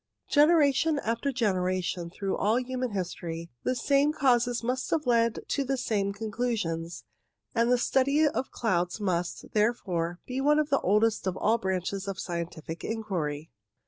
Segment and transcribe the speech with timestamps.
[0.29, 5.77] Generation after generation, through all human history, the same causes must have led to the
[5.77, 7.03] same conclusions;
[7.53, 12.07] and the study of clouds must, therefore, be one of the oldest of all branches
[12.07, 13.51] of scientific inquiry.